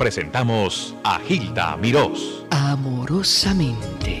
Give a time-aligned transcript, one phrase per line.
[0.00, 2.46] presentamos a Gilda Mirós.
[2.50, 4.18] Amorosamente.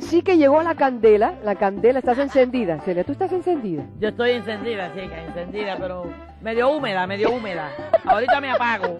[0.00, 2.80] Sí que llegó la candela, la candela, estás encendida.
[2.86, 3.84] Celia, ¿tú estás encendida?
[4.00, 6.10] Yo estoy encendida, chica, encendida, pero
[6.40, 7.70] medio húmeda, medio húmeda.
[8.06, 8.98] Ahorita me apago.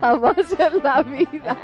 [0.00, 1.56] Jamás en la vida.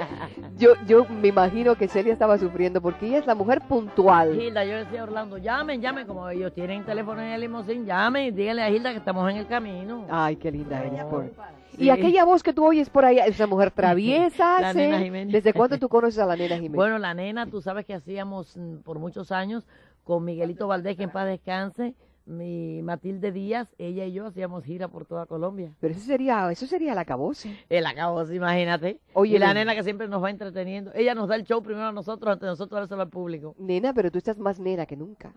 [0.57, 4.41] Yo, yo me imagino que Celia estaba sufriendo porque ella es la mujer puntual.
[4.41, 8.27] Hilda, yo decía a Orlando, llamen, llamen, como ellos tienen teléfono en el limosín, llamen
[8.27, 10.07] y díganle a Hilda que estamos en el camino.
[10.11, 10.93] Ay, qué linda eres.
[11.03, 11.25] No, por-
[11.73, 11.85] sí.
[11.85, 14.61] Y aquella voz que tú oyes por ahí, es una mujer traviesa.
[14.61, 14.79] La ¿sí?
[14.79, 15.33] nena Jiménez.
[15.33, 16.77] ¿Desde cuándo tú conoces a la nena Jiménez?
[16.77, 19.67] Bueno, la nena, tú sabes que hacíamos mm, por muchos años
[20.05, 21.95] con Miguelito Valdés, que en paz descanse,
[22.27, 25.73] mi Matilde Díaz, ella y yo hacíamos gira por toda Colombia.
[25.81, 27.57] Pero eso sería, eso sería la cabose.
[27.69, 28.99] El acabo, imagínate.
[29.13, 29.75] Oye, y la nena.
[29.75, 30.91] que siempre nos va entreteniendo.
[30.95, 33.55] Ella nos da el show primero a nosotros, antes de nosotros dárselo al público.
[33.59, 35.33] Nena, pero tú estás más nena que nunca.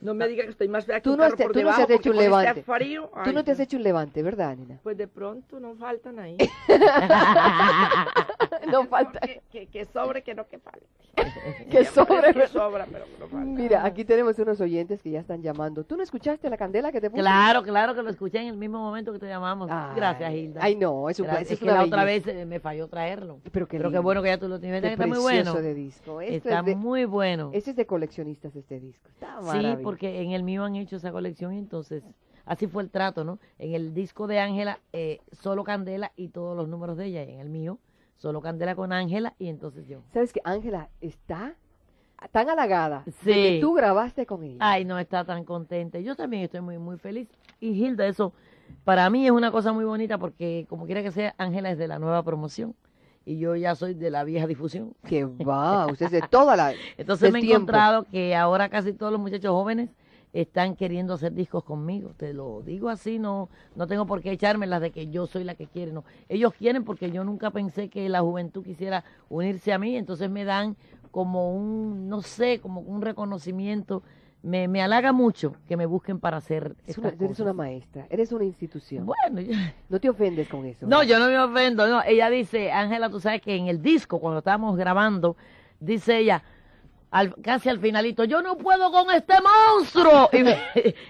[0.00, 1.82] No me digas que estoy más fea que Tú un no por tú no debajo,
[1.82, 2.64] has hecho un este levante.
[3.24, 4.80] Tú no te has hecho un levante, ¿verdad, nena?
[4.82, 6.36] Pues de pronto no faltan ahí.
[8.70, 9.20] no falta.
[9.20, 10.86] que, que, que sobre, que no que falte.
[11.70, 13.44] Que sobre, Que sobra, pero que no falta.
[13.44, 15.84] Mira, aquí tenemos unos oyentes que ya están llamando.
[15.84, 17.22] ¿Tú no escuchaste la candela que te puse?
[17.22, 19.68] Claro, claro que lo escuché en el mismo momento que te llamamos.
[19.70, 20.60] Ay, Gracias, Hilda.
[20.62, 23.40] Ay, no, es, un, eso es es que la otra vez eh, me falló traerlo.
[23.50, 24.02] Pero qué, Pero qué lindo.
[24.02, 24.82] bueno que ya tú lo tienes.
[24.82, 25.54] Qué Está muy bueno.
[25.54, 26.20] de disco.
[26.20, 27.50] Esto Está es de, muy bueno.
[27.52, 29.08] Ese es de coleccionistas este disco.
[29.08, 32.04] Está Sí, porque en el mío han hecho esa colección y entonces
[32.44, 33.38] así fue el trato, ¿no?
[33.58, 37.24] En el disco de Ángela, eh, solo Candela y todos los números de ella.
[37.24, 37.78] Y en el mío,
[38.16, 40.02] solo Candela con Ángela y entonces yo.
[40.12, 41.56] ¿Sabes que Ángela está
[42.32, 43.32] tan halagada de Sí.
[43.32, 44.56] que tú grabaste con ella?
[44.60, 45.98] Ay, no está tan contenta.
[46.00, 47.28] Yo también estoy muy, muy feliz.
[47.60, 48.32] Y Hilda, eso
[48.84, 51.88] para mí es una cosa muy bonita porque como quiera que sea, Ángela es de
[51.88, 52.74] la nueva promoción
[53.24, 54.94] y yo ya soy de la vieja difusión.
[55.06, 56.72] Que va, usted es de toda la...
[56.98, 57.56] Entonces me he tiempo.
[57.70, 59.90] encontrado que ahora casi todos los muchachos jóvenes
[60.32, 62.12] están queriendo hacer discos conmigo.
[62.16, 65.44] Te lo digo así, no, no tengo por qué echarme las de que yo soy
[65.44, 65.92] la que quiere.
[65.92, 66.04] No.
[66.28, 70.44] Ellos quieren porque yo nunca pensé que la juventud quisiera unirse a mí, entonces me
[70.44, 70.76] dan
[71.10, 74.02] como un, no sé, como un reconocimiento.
[74.40, 78.06] Me, me halaga mucho que me busquen para hacer Es estas una, eres una maestra,
[78.08, 79.04] eres una institución.
[79.04, 79.56] Bueno, yo-
[79.88, 80.86] No te ofendes con eso.
[80.86, 81.10] no, ¿verdad?
[81.12, 82.02] yo no me ofendo, no.
[82.04, 85.36] Ella dice, Ángela, tú sabes que en el disco, cuando estábamos grabando,
[85.80, 86.44] dice ella,
[87.10, 90.28] al- casi al finalito, yo no puedo con este monstruo.
[90.32, 90.58] Y me-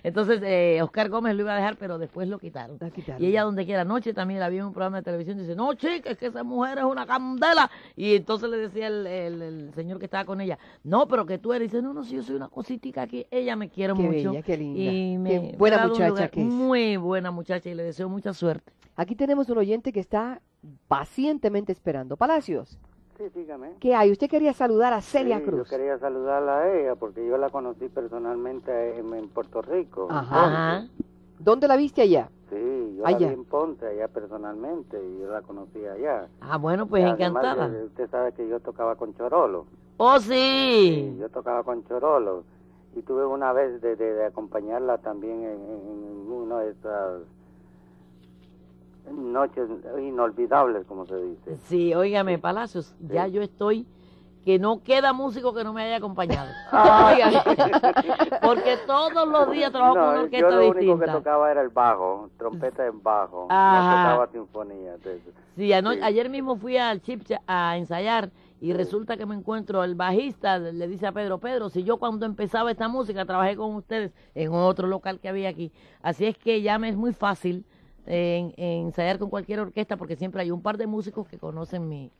[0.02, 2.76] entonces, eh, Oscar Gómez lo iba a dejar, pero después lo quitaron.
[2.80, 3.22] La quitaron.
[3.22, 5.74] Y ella donde quiera, anoche también la vi en un programa de televisión, dice, no,
[5.74, 7.70] chica, es que esa mujer es una candela.
[7.96, 11.38] Y entonces le decía el, el- el señor que estaba con ella, no, pero que
[11.38, 11.70] tú eres.
[11.70, 13.26] Dice, no, no, si yo soy una cositica aquí.
[13.30, 14.30] Ella me quiere Qué mucho.
[14.32, 14.80] bella, qué linda.
[14.80, 16.30] Y Qué me, me buena muchacha lugar.
[16.30, 16.46] que es.
[16.46, 18.72] Muy buena muchacha y le deseo mucha suerte.
[18.96, 20.40] Aquí tenemos un oyente que está
[20.88, 22.16] pacientemente esperando.
[22.16, 22.78] Palacios,
[23.18, 23.72] Sí, dígame.
[23.80, 24.12] ¿qué hay?
[24.12, 25.68] Usted quería saludar a Celia Sí, Cruz.
[25.68, 30.06] Yo quería saludarla a ella porque yo la conocí personalmente en, en Puerto Rico.
[30.08, 30.86] Ajá.
[31.40, 32.28] ¿Dónde la viste allá?
[32.48, 33.18] Sí, yo Allá.
[33.20, 36.28] la vi en Ponce, allá personalmente, y yo la conocí allá.
[36.40, 37.66] Ah, bueno, pues Además, encantada.
[37.76, 39.66] eh, usted sabe que yo tocaba con Chorolo.
[39.98, 40.28] Oh, Sí,
[41.12, 41.16] sí.
[41.18, 42.44] yo tocaba con Chorolo.
[42.96, 47.20] Y tuve una vez de, de- de acompañarla también en, en- en una de esas
[49.12, 51.56] noches inolvidables, como se dice.
[51.66, 53.86] Sí, óigame, Palacios, ya yo estoy
[54.44, 56.48] que no queda músico que no me haya acompañado.
[56.72, 57.14] Ah.
[58.42, 61.12] Porque todos los días trabajo con una No, yo orquesta lo único que distinta.
[61.12, 63.46] tocaba era el bajo, trompeta en bajo.
[63.50, 63.80] Ajá.
[63.82, 64.94] No tocaba sinfonía.
[64.94, 65.22] entonces,
[65.56, 68.30] Sí, ayer mismo fui al Chipcha a ensayar
[68.60, 72.26] y resulta que me encuentro el bajista, le dice a Pedro, Pedro, si yo cuando
[72.26, 75.72] empezaba esta música trabajé con ustedes en otro local que había aquí.
[76.02, 77.64] Así es que ya me es muy fácil
[78.08, 81.88] en- en ensayar con cualquier orquesta porque siempre hay un par de músicos que conocen
[81.88, 82.10] mi,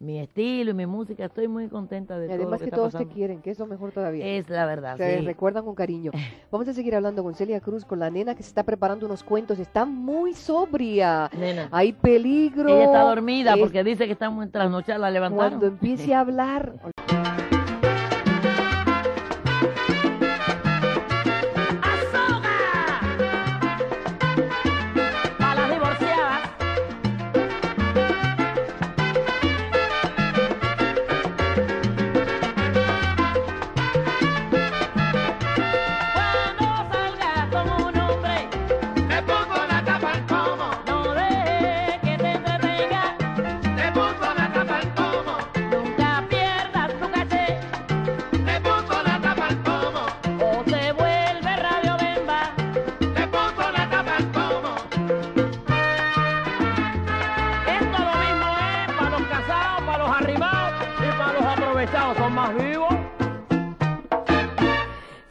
[0.00, 1.24] mi estilo y mi música.
[1.26, 3.14] Estoy muy contenta de Y todo lo además que, que está todos te pasando.
[3.14, 4.26] quieren, que es lo mejor todavía.
[4.26, 5.24] Es la verdad, Te sí.
[5.24, 6.10] recuerdan con cariño.
[6.50, 9.22] Vamos a seguir hablando con Celia Cruz, con la nena que se está preparando unos
[9.22, 9.58] cuentos.
[9.58, 11.30] Está muy sobria.
[11.38, 11.68] Nena.
[11.70, 12.68] Hay peligro.
[12.68, 15.50] Ella está dormida Es porque dice que está muy trasnochada, la levantaron.
[15.60, 16.74] Cuando empiece a hablar.
[61.84, 62.16] aprovechados.
[62.16, 63.03] Son más vivos.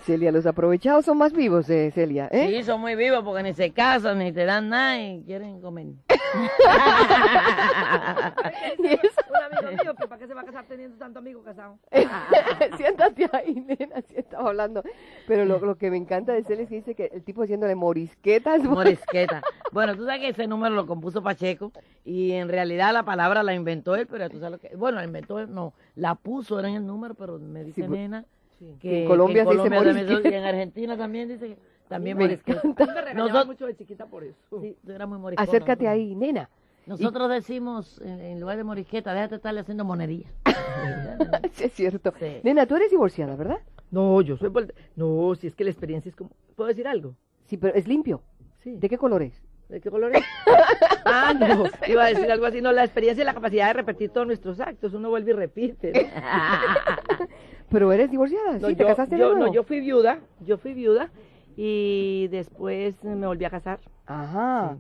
[0.04, 2.48] Celia, los aprovechados son más vivos, eh, Celia, ¿eh?
[2.50, 5.88] Sí, son muy vivos porque ni se casan, ni te dan nada y quieren comer.
[8.80, 11.44] Y eso- Un amigo mío, que ¿para qué se va a casar teniendo tanto amigo
[11.44, 11.78] casado?
[12.78, 14.84] Siéntate ahí, nena, si estaba hablando.
[15.28, 17.76] Pero lo, lo que me encanta de Celia es que dice que el tipo haciéndole
[17.76, 18.64] morisquetas.
[18.64, 19.42] Morisqueta.
[19.72, 21.72] Bueno, tú sabes que ese número lo compuso Pacheco
[22.06, 24.76] y en realidad la palabra la inventó él, pero tú sabes lo que...
[24.76, 27.88] Bueno, la inventó él, no, la puso, era en el número, pero me dice Sí,
[27.88, 28.26] pues, nena
[28.72, 28.78] Sí.
[28.80, 30.30] que, en Colombia que se dice también morisqueta.
[30.30, 31.58] y en Argentina también dice que
[31.90, 32.62] también Me morisqueta.
[32.64, 33.02] encanta.
[33.06, 34.62] Me Nosotros- mucho de chiquita por eso.
[34.62, 35.48] Sí, tú eras muy moriscona.
[35.48, 36.50] Acércate ahí, nena.
[36.86, 40.28] Nosotros decimos, en, en lugar de morisqueta, déjate estarle haciendo monería.
[41.54, 42.14] Sí, es cierto.
[42.20, 42.38] Sí.
[42.44, 43.58] Nena, tú eres divorciada, ¿verdad?
[43.92, 44.52] No, yo soy...
[44.96, 46.32] No, si es que la experiencia es como...
[46.56, 47.16] ¿Puedo decir algo?
[47.46, 48.22] Sí, pero es limpio.
[48.64, 48.76] Sí.
[48.78, 49.42] ¿De qué color es?
[49.70, 50.24] ¿De qué color es?
[51.06, 52.62] ah, no, iba a decir algo así.
[52.62, 54.94] No, la experiencia y la capacidad de repetir todos nuestros actos.
[54.94, 55.92] Uno vuelve y repite.
[55.94, 57.28] ¿no?
[57.70, 58.76] Pero eres divorciada, No, ¿sí?
[58.76, 59.48] ¿Te yo, casaste de yo, nuevo?
[59.48, 61.10] no, yo fui viuda, yo fui viuda
[61.56, 63.80] y después me volví a casar.
[64.06, 64.78] Ajá.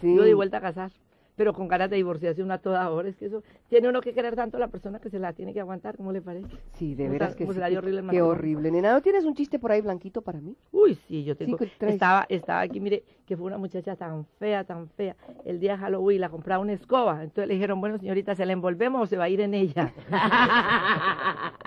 [0.00, 0.14] Sí.
[0.16, 0.90] Yo di vuelta a casar,
[1.36, 3.08] pero con ganas de divorciarse una a toda hora.
[3.08, 5.52] Es que eso tiene uno que querer tanto a la persona que se la tiene
[5.52, 6.48] que aguantar, ¿cómo le parece?
[6.74, 7.52] Sí, de ¿Cómo veras que sí.
[7.52, 8.70] dio horrible Qué horrible.
[8.70, 10.56] Nena, ¿no tienes un chiste por ahí blanquito para mí?
[10.70, 11.56] Uy, sí, yo tengo.
[11.78, 11.94] Traes.
[11.94, 15.16] estaba, estaba aquí, mire, que fue una muchacha tan fea, tan fea.
[15.44, 17.22] El día de Halloween la compraba una escoba.
[17.22, 19.92] Entonces le dijeron, bueno, señorita, ¿se la envolvemos o se va a ir en ella?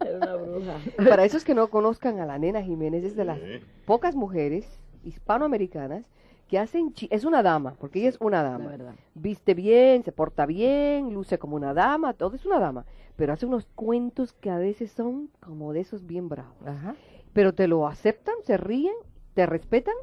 [0.00, 0.76] Era una bruja.
[1.08, 3.38] Para esos que no conozcan a la nena Jiménez, es de las
[3.86, 6.04] pocas mujeres hispanoamericanas
[6.50, 6.92] que hacen...
[7.10, 8.76] Es una dama, porque ella es una dama.
[9.14, 12.84] Viste bien, se porta bien, luce como una dama, todo es una dama.
[13.14, 16.66] Pero hace unos cuentos que a veces son como de esos bien bravos.
[16.66, 16.96] Ajá.
[17.32, 18.94] Pero te lo aceptan, se ríen,
[19.34, 19.94] te respetan,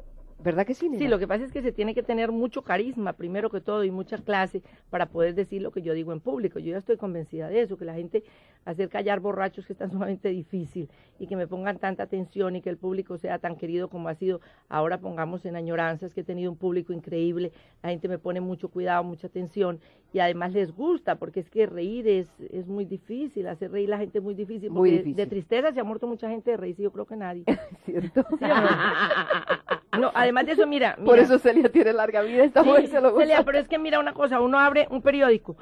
[0.42, 0.98] ¿verdad que sí, nena?
[0.98, 3.84] Sí, lo que pasa es que se tiene que tener mucho carisma, primero que todo,
[3.84, 6.58] y mucha clase para poder decir lo que yo digo en público.
[6.58, 8.24] Yo ya estoy convencida de eso, que la gente
[8.64, 10.88] hacer callar borrachos que es tan sumamente difícil
[11.18, 14.14] y que me pongan tanta atención y que el público sea tan querido como ha
[14.14, 14.40] sido.
[14.68, 17.52] Ahora pongamos en añoranzas que he tenido un público increíble,
[17.82, 19.80] la gente me pone mucho cuidado, mucha atención
[20.12, 23.98] y además les gusta porque es que reír es, es muy difícil, hacer reír la
[23.98, 24.70] gente es muy difícil.
[24.70, 25.16] Muy difícil.
[25.16, 27.44] De tristeza se ha muerto mucha gente, de reír sí, yo creo que nadie.
[27.84, 28.24] ¿Cierto?
[28.38, 28.44] ¿Sí
[29.92, 29.98] no?
[29.98, 33.00] No, además de eso, mira, Por eso Celia tiene larga vida, esta Sí, mujer se
[33.00, 33.20] lo gusta.
[33.26, 35.56] Celia, pero es que mira una cosa, uno abre un periódico,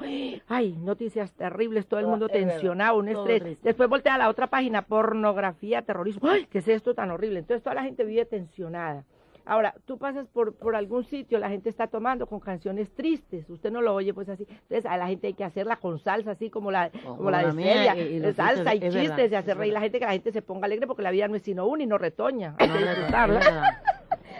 [0.47, 3.41] ay, noticias terribles, todo el mundo tensionado, un estrés.
[3.43, 3.61] triste.
[3.63, 7.39] Después voltea a la otra página, pornografía, terrorismo, ay, ¿qué es esto tan horrible?
[7.39, 9.03] Entonces toda la gente vive tensionada.
[9.49, 13.71] Ahora, tú pasas por, por algún sitio, la gente está tomando con canciones tristes, usted
[13.71, 14.45] no lo oye pues así.
[14.49, 17.45] Entonces a la gente hay que hacerla con salsa, así como la, como Como la
[17.47, 19.79] de mía, Celia, y- salsa y chistes, es chistes verdad, y hacer reír a la
[19.81, 21.85] gente, que la gente se ponga alegre porque la vida no es sino una y
[21.87, 22.55] no retoña.
[22.59, 23.81] Hay que disfrutarla.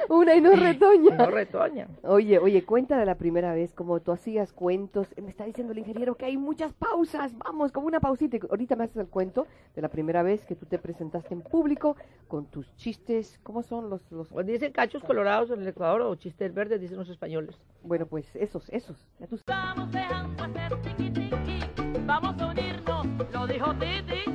[0.10, 1.16] Una y no retoña.
[1.16, 1.88] No retoña.
[2.04, 5.08] Oye, oye, cuenta de la primera vez, como tú hacías cuentos.
[5.22, 7.38] Me está diciendo el ingeniero que hay muchas pausas.
[7.38, 8.38] Vamos, como una pausita.
[8.50, 11.96] Ahorita me haces el cuento de la primera vez que tú te presentaste en público
[12.28, 13.40] con tus chistes.
[13.44, 14.28] ¿Cómo son los, los...
[14.30, 17.56] Pues dicen cachos colorados en el Ecuador o chistes verdes, dicen los españoles.
[17.84, 18.98] Bueno, pues esos, esos.
[19.20, 19.48] Ya tú sabes.
[19.48, 21.60] Vamos dejando hacer tiqui tiqui,
[22.06, 24.27] vamos a unirnos, lo dijo Titi.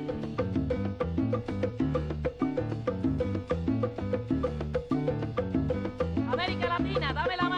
[6.92, 7.51] 你拿到没了？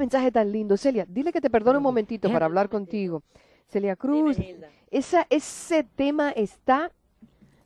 [0.00, 0.76] Mensaje tan lindo.
[0.76, 3.22] Celia, dile que te perdone un momentito para hablar contigo.
[3.68, 4.36] Celia Cruz,
[4.90, 6.90] esa, ese tema está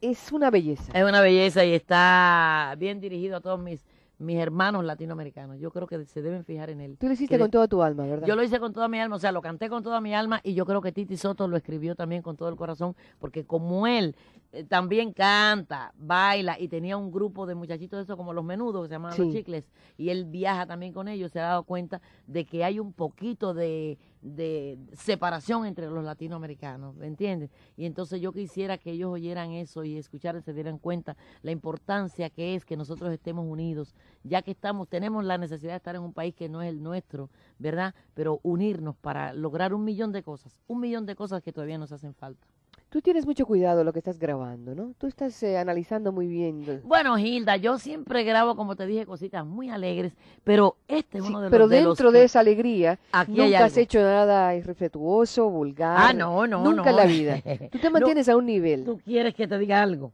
[0.02, 0.92] es una belleza.
[0.92, 3.82] Es una belleza y está bien dirigido a todos mis,
[4.18, 5.58] mis hermanos latinoamericanos.
[5.58, 6.98] Yo creo que se deben fijar en él.
[6.98, 8.26] Tú lo hiciste que con de- toda tu alma, ¿verdad?
[8.26, 10.40] Yo lo hice con toda mi alma, o sea, lo canté con toda mi alma
[10.42, 13.86] y yo creo que Titi Soto lo escribió también con todo el corazón, porque como
[13.86, 14.14] él
[14.54, 18.82] eh, también canta, baila y tenía un grupo de muchachitos de esos como los menudos,
[18.82, 19.24] que se llamaban Sí.
[19.24, 22.78] los chicles, y él viaja también con ellos, se ha dado cuenta de que hay
[22.78, 27.50] un poquito de, de separación entre los latinoamericanos, ¿me entiendes?
[27.76, 32.30] Y entonces yo quisiera que ellos oyeran eso y escucharan, se dieran cuenta la importancia
[32.30, 36.02] que es que nosotros estemos unidos, ya que estamos, tenemos la necesidad de estar en
[36.02, 37.94] un país que no es el nuestro, ¿verdad?
[38.14, 41.92] Pero unirnos para lograr un millón de cosas, un millón de cosas que todavía nos
[41.92, 42.46] hacen falta.
[42.94, 44.94] Tú tienes mucho cuidado lo que estás grabando, ¿no?
[44.98, 46.80] Tú estás eh, analizando muy bien.
[46.84, 50.12] Bueno, Hilda, yo siempre grabo, como te dije, cositas muy alegres,
[50.44, 53.32] pero este es Sí, uno de los pero de los dentro de esa alegría, Aquí
[53.32, 55.96] nunca has hecho nada irrespetuoso, vulgar.
[55.98, 56.90] Ah, no, no, Nunca no.
[56.90, 57.40] en la vida.
[57.72, 57.94] Tú te No.
[57.94, 58.84] mantienes a un nivel.
[58.84, 60.12] ¿Tú quieres que te diga algo?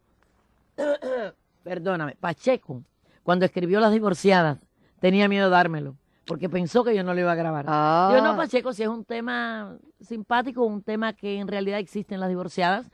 [1.63, 2.81] Perdóname, Pacheco,
[3.21, 4.57] cuando escribió Las Divorciadas,
[4.99, 5.97] tenía miedo de dármelo,
[6.31, 7.65] porque pensó que yo no lo iba a grabar.
[7.67, 12.13] Ah, Yo no, Pacheco, si es un tema simpático, un tema que en realidad existe
[12.13, 12.89] en las divorciadas,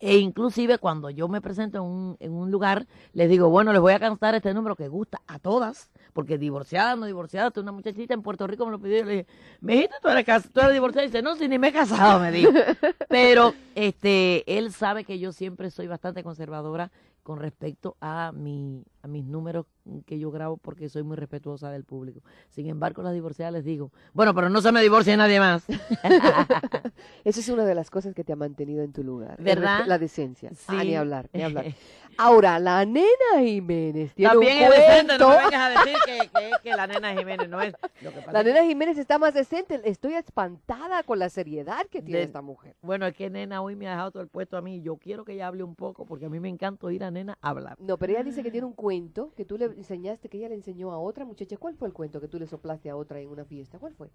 [0.00, 3.80] e inclusive cuando yo me presento en un, en un lugar, les digo, bueno, les
[3.80, 8.12] voy a cantar este número que gusta a todas, porque divorciada, no divorciada, una muchachita
[8.12, 9.26] en Puerto Rico me lo pidió, y le dije,
[9.62, 12.30] mijita, tú eres, tú eres divorciada, y dice, no, si ni me he casado, me
[12.32, 12.50] dijo.
[13.08, 16.90] Pero este, él sabe que yo siempre soy bastante conservadora
[17.22, 19.66] con respecto a mi a mis números
[20.06, 22.22] que yo grabo porque soy muy respetuosa del público.
[22.48, 25.62] Sin embargo, las divorciadas les digo, bueno, pero no se me divorcie nadie más.
[27.24, 29.36] Esa es una de las cosas que te ha mantenido en tu lugar.
[29.42, 29.84] ¿Verdad?
[29.86, 30.52] La decencia.
[30.68, 31.66] Ah, ni hablar, ni hablar.
[32.16, 36.50] Ahora, la nena Jiménez tiene También un es decente, no vengas a decir que, que,
[36.62, 37.74] que la nena Jiménez no es.
[38.02, 39.80] Lo que pasa La nena Jiménez está más decente.
[39.84, 42.76] Estoy espantada con la seriedad que tiene De- esta mujer.
[42.82, 44.80] Bueno, es que nena hoy me ha dejado todo el puesto a mí.
[44.80, 47.36] Yo quiero que ella hable un poco porque a mí me encanta oír a nena
[47.42, 47.76] hablar.
[47.80, 48.93] No, pero ella dice que tiene un cuento
[49.36, 51.56] que tú le enseñaste, que ella le enseñó a otra muchacha.
[51.56, 53.78] ¿Cuál fue el cuento que tú le soplaste a otra en una fiesta?
[53.78, 54.08] ¿Cuál fue?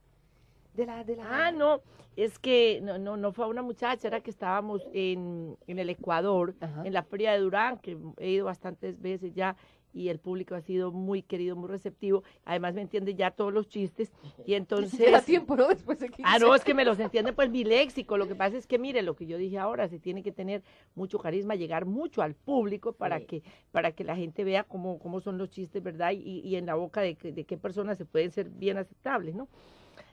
[0.74, 1.48] De la, de la.
[1.48, 1.82] Ah, no,
[2.16, 6.56] es que no, no, no fue una muchacha, era que estábamos en, en el Ecuador,
[6.60, 6.84] Ajá.
[6.86, 9.56] en la Feria de Durán, que he ido bastantes veces ya
[9.94, 12.24] y el público ha sido muy querido, muy receptivo.
[12.46, 14.12] Además me entiende ya todos los chistes
[14.46, 15.00] y entonces...
[15.00, 15.68] Lleva tiempo, ¿no?
[15.68, 18.18] Después de 15 Ah, no, es que me los entiende pues mi léxico.
[18.18, 20.64] Lo que pasa es que, mire, lo que yo dije ahora, se tiene que tener
[20.96, 23.26] mucho carisma, llegar mucho al público para Sí.
[23.26, 26.12] que para que la gente vea cómo, cómo son los chistes, ¿verdad?
[26.12, 29.48] Y, y en la boca de, de qué personas se pueden ser bien aceptables, ¿no?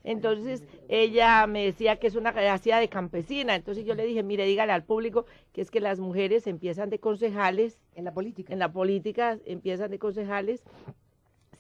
[0.05, 4.45] Entonces ella me decía que es una hacía de campesina, entonces yo le dije, mire,
[4.45, 8.53] dígale al público que es que las mujeres empiezan de concejales En la política.
[8.53, 10.63] en la política empiezan de concejales,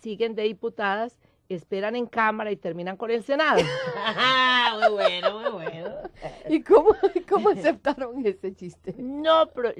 [0.00, 1.18] siguen de diputadas,
[1.54, 3.60] esperan en Cámara y terminan con el Senado.
[4.80, 5.94] muy bueno, muy bueno.
[6.48, 6.94] ¿Y cómo,
[7.28, 8.94] cómo aceptaron ese chiste?
[8.98, 9.72] No, pero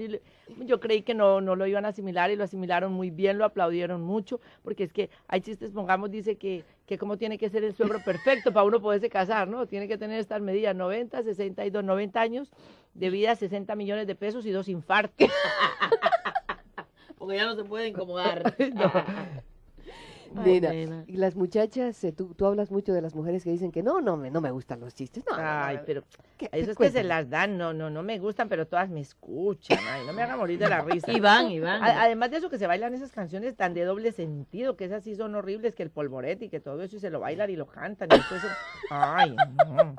[0.65, 3.45] yo creí que no, no lo iban a asimilar y lo asimilaron muy bien, lo
[3.45, 7.65] aplaudieron mucho, porque es que hay chistes, pongamos, dice que, que cómo tiene que ser
[7.65, 9.67] el suegro perfecto para uno poderse casar, ¿no?
[9.67, 12.51] Tiene que tener estas medidas, 90, 62, 90 años
[12.95, 15.29] de vida, 60 millones de pesos y dos infartos.
[17.19, 18.55] Porque ya no se puede incomodar.
[20.43, 21.05] Nena, nena.
[21.07, 24.01] y las muchachas, eh, tú, tú hablas mucho de las mujeres que dicen que no,
[24.01, 25.25] no me, no me gustan los chistes.
[25.31, 25.83] No, Ay, no.
[25.87, 26.03] pero
[26.37, 29.01] ¿Qué- eso es que se las dan, no, no, no me gustan, pero todas me
[29.01, 31.13] escuchan, ay, no me hagan morir de la risa.
[31.13, 31.83] Iván, Iván.
[31.83, 35.03] A- Además de eso que se bailan esas canciones tan de doble sentido, que esas
[35.05, 37.57] sí son horribles, que el polvorete y que todo eso y se lo bailan y
[37.57, 38.09] lo cantan.
[38.11, 38.47] Y eso,
[38.91, 39.35] ay,
[39.71, 39.95] no.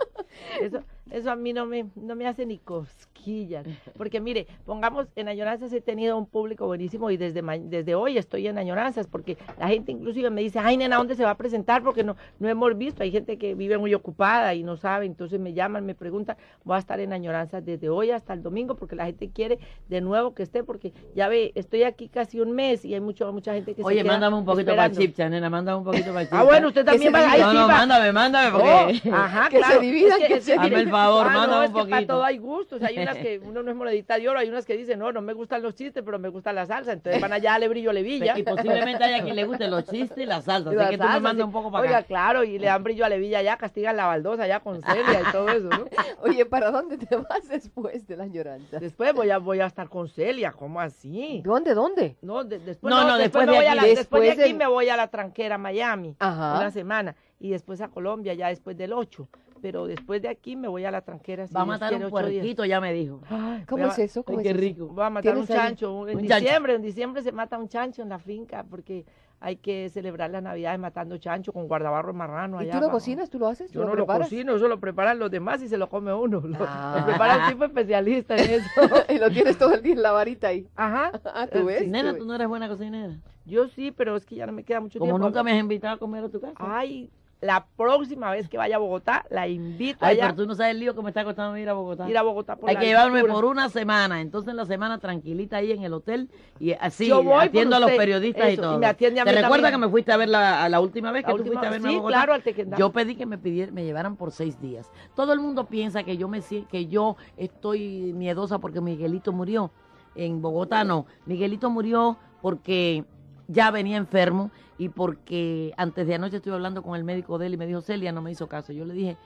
[0.61, 3.65] Eso, eso a mí no me, no me hace ni cosquillas.
[3.97, 8.47] Porque mire, pongamos, en Añoranzas he tenido un público buenísimo y desde, desde hoy estoy
[8.47, 11.83] en Añoranzas, porque la gente inclusive me dice, ay nena, ¿dónde se va a presentar?
[11.83, 13.03] Porque no, no hemos visto.
[13.03, 16.75] Hay gente que vive muy ocupada y no sabe, entonces me llaman, me preguntan, voy
[16.75, 20.33] a estar en Añoranzas desde hoy hasta el domingo, porque la gente quiere de nuevo
[20.33, 23.73] que esté, porque ya ve, estoy aquí casi un mes y hay mucho, mucha gente
[23.73, 25.01] que se Oye, queda mándame un poquito para esperando.
[25.01, 26.39] Chipcha, nena, mándame un poquito para Chipcha.
[26.39, 29.09] Ah, bueno, usted también va ahí No, no, mándame, mándame, porque...
[29.09, 29.81] Oh, ajá, Que se claro.
[29.81, 32.13] dividan, Es que se Hazme el favor, ah, no, mándame es un que para poquito.
[32.13, 32.81] todo hay gustos.
[32.83, 35.21] Hay unas que uno no es monedita de oro, hay unas que dicen, no, no
[35.21, 36.93] me gustan los chistes, pero me gusta la salsa.
[36.93, 38.37] Entonces van allá, le brillo, le villa.
[38.37, 40.71] Y posiblemente haya quien le guste los chistes y la salsa.
[40.71, 41.41] Y Así la que tú me mandas sí.
[41.43, 42.07] un poco para Oiga, acá.
[42.07, 45.31] claro, y le dan brillo a Levilla allá, castigan la baldosa allá con Celia y
[45.31, 45.85] todo eso, ¿no?
[46.23, 48.79] Oye, ¿para dónde te vas después de la lloranda?
[48.79, 51.41] Después voy a, voy a estar con Celia, ¿cómo así?
[51.43, 52.17] ¿Dónde, dónde?
[52.21, 53.81] No, de- después No, no, no, después, después me de voy a aquí.
[53.93, 56.57] la- después de aquí del- me voy a la tranquera a Miami, Ajá.
[56.59, 59.27] una semana, y después a Colombia ya después del 8.
[59.59, 61.47] Pero después de aquí me voy a la tranquera.
[61.47, 62.31] si Va a matar un ocho días.
[62.31, 63.21] puerquito, ya me dijo.
[63.27, 64.21] Ay, ¿Cómo voy a es eso?
[64.21, 64.59] ¿Cómo Ay, es qué eso?
[64.61, 64.87] rico.
[64.93, 66.43] Voy a matar un chancho un- en Un chancho.
[66.45, 69.03] diciembre, en diciembre se mata un chancho en la finca porque
[69.39, 72.57] hay que celebrar las navidades matando chancho con guardabarro marrano.
[72.59, 72.97] ¿Y allá tú lo abajo.
[72.97, 73.29] cocinas?
[73.29, 73.71] ¿Tú lo haces?
[73.71, 76.41] ¿Tú Yo no lo cocino, eso lo preparan los demás y se lo come uno.
[76.45, 76.95] Lo, Ah.
[76.99, 78.69] lo prepara un tipo especialista en eso.
[79.09, 80.67] y lo tienes todo el día en la varita ahí.
[80.75, 81.11] Ajá.
[81.33, 81.87] Ah, ¿tú ves?
[81.87, 83.13] Nena, ¿Tú no eres buena cocinera.
[83.45, 85.25] Yo sí, pero es que ya no me queda mucho Como tiempo.
[85.27, 86.55] nunca me has invitado a comer a tu casa.
[86.57, 90.23] Ay, la próxima vez que vaya a Bogotá, la invito Ay, allá.
[90.31, 92.09] pero tú no sabes el lío que me está costando ir a Bogotá.
[92.09, 93.33] Ir a Bogotá por Hay la que llevarme altura.
[93.35, 96.29] por una semana, entonces en la semana tranquilita ahí en el hotel
[96.59, 98.79] y así Yo voy atiendo a los periodistas y eso, y todo.
[98.79, 101.23] me atiende a ¿Te recuerdas que me fuiste a ver la, a la última vez
[101.25, 102.15] que La tú última- fuiste a verme a sí, Bogotá?
[102.15, 102.79] claro, al Tequendama.
[102.79, 104.91] Yo pedí que me pidier- me llevaran por seis días.
[105.15, 109.71] Todo el mundo piensa que yo me que yo estoy miedosa porque Miguelito murió.
[110.15, 111.05] En Bogotá no.
[111.27, 113.05] Miguelito murió porque
[113.47, 117.53] ya venía enfermo y porque antes de anoche estuve hablando con el médico de él
[117.53, 118.73] y me dijo, Celia, no me hizo caso.
[118.73, 119.17] Yo le dije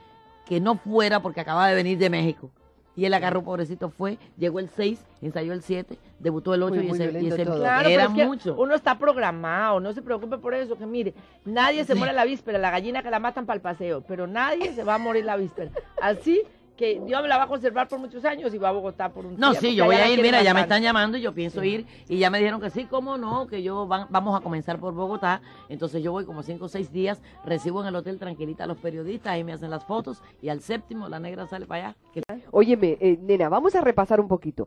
[0.46, 2.50] que no fuera porque acababa de venir de México.
[2.94, 6.84] Y él agarró, pobrecito, fue, llegó el 6, ensayó el 7, debutó el 8 Muy,
[6.84, 7.58] y muy ese, y violento ese todo.
[7.58, 8.54] Claro, era pero es que mucho.
[8.58, 11.14] uno está programado, no se preocupe por eso, que mire,
[11.46, 14.74] nadie se muere la víspera, la gallina que la matan para el paseo, pero nadie
[14.74, 15.70] se va a morir la víspera.
[16.02, 16.42] Así
[16.76, 19.26] que Dios me la va a conservar por muchos años y va a Bogotá por
[19.26, 21.32] un No, tiempo, sí, yo voy a ir, mira, ya me están llamando y yo
[21.34, 24.42] pienso ir y ya me dijeron que sí, cómo no, que yo van- vamos a
[24.42, 28.18] comenzar por Bogotá, entonces yo voy como cinco o seis días, recibo en el hotel
[28.18, 31.66] tranquilita a los periodistas, ahí me hacen las fotos y al séptimo la negra sale
[31.66, 31.96] para allá.
[32.12, 34.66] que- Óyeme, eh, nena, vamos a repasar un poquito.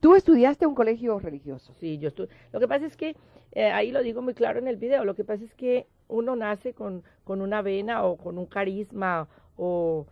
[0.00, 1.72] Tú estudiaste en un colegio religioso.
[1.80, 2.28] Sí, yo estoy.
[2.52, 3.16] Lo que pasa es que,
[3.52, 6.36] eh, ahí lo digo muy claro en el video, lo que pasa es que uno
[6.36, 10.06] nace con, con una vena o con un carisma o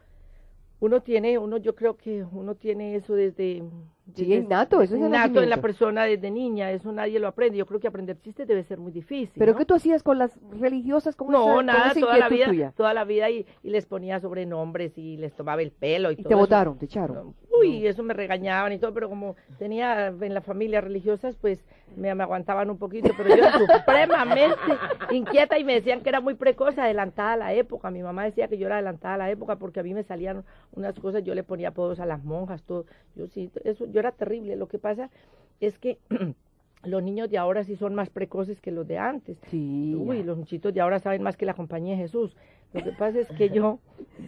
[0.82, 3.62] uno tiene, uno yo creo que uno tiene eso desde...
[4.16, 7.56] Sí, desde- innato, eso es innato en la persona desde niña, eso nadie lo aprende.
[7.56, 9.32] Yo creo que aprender chistes debe ser muy difícil.
[9.38, 9.58] ¿Pero ¿no?
[9.58, 11.14] qué tú hacías con las religiosas?
[11.14, 12.72] ¿Cómo No, esa- nada, toda la vida, tuya?
[12.76, 16.16] toda la vida y, y les ponía sobrenombres y les tomaba el pelo y, Y
[16.16, 17.34] todo te votaron, te echaron.
[17.62, 21.64] Uy, eso me regañaban y todo, pero como tenía en la familia religiosas, pues
[21.96, 24.56] me, me aguantaban un poquito, pero yo era supremamente
[25.10, 27.90] inquieta y me decían que era muy precoz, adelantada a la época.
[27.90, 30.44] Mi mamá decía que yo era adelantada a la época porque a mí me salían
[30.72, 32.86] unas cosas, yo le ponía apodos a las monjas, todo.
[33.14, 34.56] Yo sí, eso, yo era terrible.
[34.56, 35.10] Lo que pasa
[35.60, 35.98] es que
[36.84, 39.38] los niños de ahora sí son más precoces que los de antes.
[39.48, 39.94] Sí.
[39.96, 42.36] Uy, los muchitos de ahora saben más que la compañía de Jesús.
[42.72, 43.78] Lo que pasa es que yo,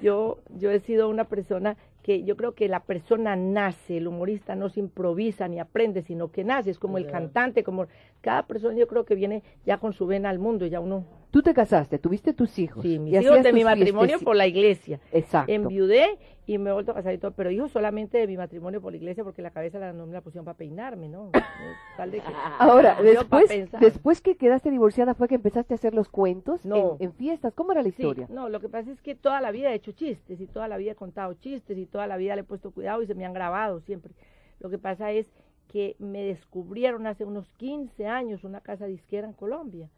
[0.03, 4.55] yo, yo he sido una persona que yo creo que la persona nace, el humorista
[4.55, 7.87] no se improvisa ni aprende, sino que nace, es como el cantante, como
[8.21, 11.43] cada persona yo creo que viene ya con su vena al mundo, ya uno, Tú
[11.43, 12.81] te casaste, tuviste tus hijos.
[12.83, 15.51] sí, mis y hijos de mi matrimonio por la iglesia, Exacto.
[15.51, 16.17] enviudé
[16.47, 18.93] y me he vuelto a casar y todo, pero hijos solamente de mi matrimonio por
[18.93, 21.31] la iglesia porque la cabeza la, no me la pusieron para peinarme, ¿no?
[21.97, 22.25] Tal de que-
[22.61, 26.97] Ahora, después, después que quedaste divorciada fue que empezaste a hacer los cuentos No.
[27.01, 27.53] en, en fiestas.
[27.53, 28.29] ¿Cómo era la Sí, historia?
[28.31, 30.77] no, lo que pasa es que toda la vida he hecho chistes y toda la
[30.77, 33.25] vida he contado chistes y toda la vida le he puesto cuidado y se me
[33.27, 34.13] han grabado siempre.
[34.61, 35.27] Lo que pasa es
[35.67, 39.89] que me descubrieron hace unos 15 años una casa disquera en Colombia.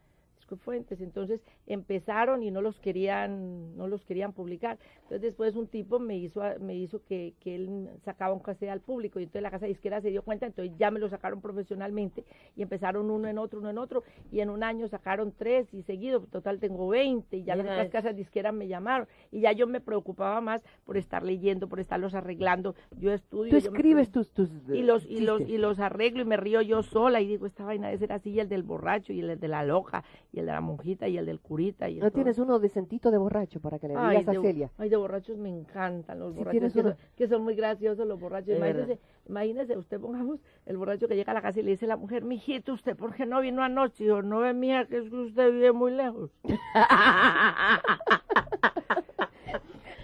[0.55, 4.77] Fuentes, entonces empezaron y no los querían, no los querían publicar.
[5.03, 8.81] Entonces después un tipo me hizo, me hizo que, que él sacaba un cassette al
[8.81, 12.23] público y entonces la casa disquera se dio cuenta, entonces ya me lo sacaron profesionalmente
[12.55, 14.03] y empezaron uno en otro, uno en otro.
[14.31, 17.89] Y en un año sacaron tres y seguido, total tengo 20 y ya las otras
[17.89, 19.07] casas disqueras me llamaron.
[19.31, 22.75] Y ya yo me preocupaba más por estar leyendo, por estarlos arreglando.
[22.97, 23.51] Yo estudio.
[23.51, 26.61] Tú yo escribes tus, tus y los y los y los arreglo y me río
[26.61, 29.39] yo sola y digo esta vaina de ser así y el del borracho y el
[29.39, 30.03] de la loca
[30.37, 32.13] y el de la monjita y el del curita y el ¿No todo.
[32.13, 34.69] tienes uno decentito de borracho para que le Ay, digas a Celia?
[34.77, 36.89] ay, de borrachos me encantan los Sí, borrachos que, uno.
[36.89, 38.49] son, que son muy graciosos los borrachos.
[38.49, 41.85] Es Imagínese, imagínese, usted pongamos el borracho que llega a la casa y le dice
[41.85, 44.03] a la mujer, mijito, ¿usted por qué no vino anoche?
[44.03, 46.29] Y yo, no ve, mija, que es que usted vive muy lejos.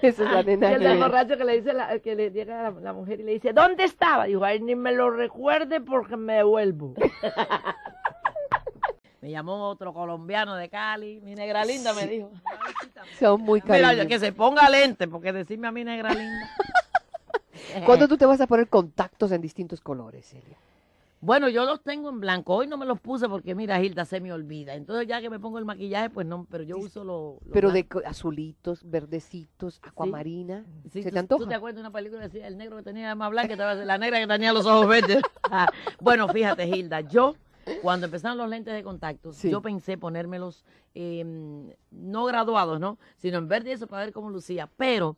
[0.01, 2.61] Esa es la nena Y el del borracho que le dice la, que le llega
[2.63, 4.25] la, la mujer y le dice, ¿dónde estaba?
[4.25, 6.93] Dijo, ay, ni me lo recuerde porque me devuelvo.
[9.23, 12.29] Me llamó otro colombiano de Cali, mi negra linda me dijo.
[13.21, 14.05] Son muy Mira, cariñosos.
[14.07, 16.45] que se ponga lente, porque decirme a mi negra linda.
[17.85, 20.57] ¿Cuándo tú te vas a poner contactos en distintos colores, Celia?
[21.21, 22.53] Bueno, yo los tengo en blanco.
[22.53, 24.73] Hoy no me los puse porque, mira, Hilda, se me olvida.
[24.73, 27.41] Entonces, ya que me pongo el maquillaje, pues no, pero yo uso los.
[27.45, 28.01] los Pero de blancos.
[28.01, 30.65] co- azulitos, verdecitos, acuamarina.
[30.91, 31.43] Sí, ¿Se tú, te antoja?
[31.45, 33.97] ¿Tú te acuerdas de una película que decía el negro que tenía más blanca la
[33.97, 35.21] negra que tenía los ojos verdes?
[35.55, 35.69] Ah,
[36.01, 37.35] bueno, fíjate, Hilda, yo
[37.81, 39.49] cuando empezaron los lentes de contacto, Sí.
[39.49, 41.23] yo pensé ponérmelos eh,
[41.91, 42.97] no graduados, ¿no?
[43.17, 44.69] Sino en verde eso para ver cómo lucía.
[44.77, 45.15] Pero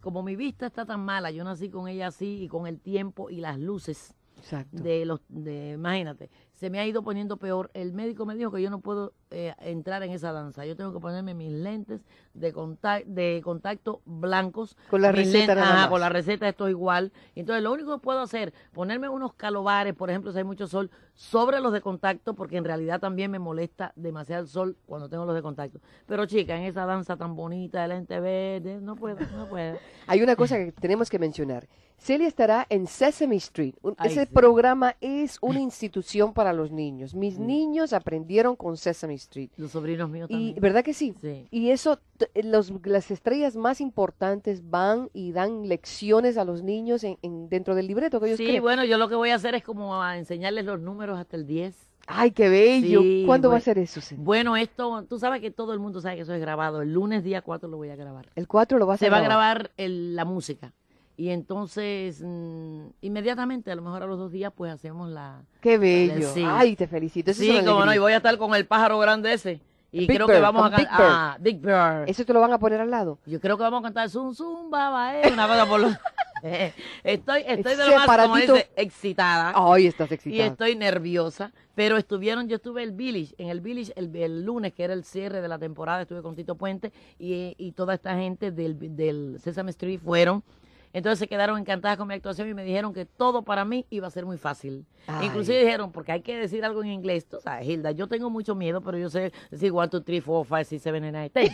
[0.00, 3.28] como mi vista está tan mala, yo nací con ella así y con el tiempo
[3.30, 4.82] y las luces Exacto.
[4.82, 7.70] de los, de, imagínate, se me ha ido poniendo peor.
[7.74, 10.64] El médico me dijo que yo no puedo eh, entrar en esa danza.
[10.64, 12.00] Yo tengo que ponerme mis lentes
[12.34, 14.76] de, contac- de contacto blancos.
[14.90, 15.88] Con la receta lentes- nada ajá, más.
[15.88, 17.12] con la receta esto es igual.
[17.34, 20.90] Entonces, lo único que puedo hacer, ponerme unos calobares, por ejemplo, si hay mucho sol,
[21.14, 25.24] sobre los de contacto, porque en realidad también me molesta demasiado el sol cuando tengo
[25.24, 25.80] los de contacto.
[26.06, 29.78] Pero chica, en esa danza tan bonita de lente verde, no puedo, no puedo.
[30.06, 31.66] Hay una cosa que tenemos que mencionar.
[31.98, 33.74] Celia estará en Sesame Street.
[33.80, 34.30] Un- Ay, Ese sí.
[34.32, 37.14] programa es una institución para los niños.
[37.14, 39.50] Mis niños aprendieron con Sesame Street.
[39.56, 40.60] Los sobrinos míos Y también.
[40.60, 41.14] ¿verdad que sí?
[41.20, 41.46] Sí.
[41.50, 47.04] Y eso, t- los, las estrellas más importantes van y dan lecciones a los niños
[47.04, 48.62] en, en- dentro del libreto que ellos Sí, creen.
[48.62, 51.46] bueno, yo lo que voy a hacer es como a enseñarles los números hasta el
[51.46, 51.74] 10.
[52.08, 53.02] Ay, qué bello.
[53.02, 53.64] Sí, ¿Cuándo va a bueno.
[53.64, 54.00] ser eso?
[54.00, 54.22] Celia?
[54.24, 56.82] Bueno, esto, tú sabes que todo el mundo sabe que eso es grabado.
[56.82, 58.28] El lunes día 4 lo voy a grabar.
[58.36, 59.56] El 4 lo vas Se a va a grabar.
[59.58, 60.72] grabar el- la música.
[61.18, 65.42] Y entonces, mm, inmediatamente, a lo mejor a los dos días, pues hacemos la...
[65.62, 66.28] Qué bello.
[66.32, 66.44] Sí.
[66.46, 67.30] Ay, te felicito.
[67.30, 69.60] Eso Sí, como no, y voy a estar con el pájaro grande ese.
[69.92, 70.88] Y Big creo Bird, que vamos a cantar...
[70.90, 72.06] Ah, Big Bird.
[72.06, 73.18] Eso te lo van a poner al lado.
[73.24, 75.88] Yo creo que vamos a cantar Zum Zum Baba, eh, una cosa por lo...
[77.02, 79.52] estoy, estoy de lo más, como dice, excitada.
[79.56, 80.46] Ay, estás Y excitada.
[80.48, 84.84] estoy nerviosa, pero estuvieron, yo estuve el Village, en el Village el, el lunes, que
[84.84, 88.50] era el cierre de la temporada, estuve con Tito Puente y, y toda esta gente
[88.50, 90.42] del, del Sesame Street fueron.
[90.96, 94.06] Entonces se quedaron encantadas con mi actuación y me dijeron que todo para mí iba
[94.06, 94.86] a ser muy fácil.
[95.06, 95.26] Ay.
[95.26, 98.54] Inclusive dijeron, porque hay que decir algo en inglés, tú sabes, Hilda, yo tengo mucho
[98.54, 101.52] miedo, pero yo sé decir 1, 2, 3, 4, 5, 6, 7, 8, 9, 10.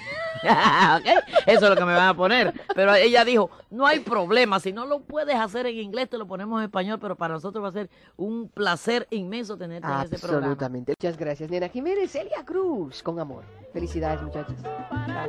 [0.97, 1.07] ¿Ok?
[1.45, 2.55] Eso es lo que me van a poner.
[2.73, 6.29] Pero ella dijo, no hay problema, si no lo puedes hacer en inglés, te lo
[6.29, 10.21] ponemos en español, pero para nosotros va a ser un placer inmenso tenerte en ese
[10.21, 10.53] programa.
[10.53, 10.95] Absolutamente.
[10.97, 12.13] Muchas gracias, Nena Jiménez.
[12.13, 13.43] Celia Cruz, con amor.
[13.73, 14.55] Felicidades, muchachos.
[14.63, 15.29] para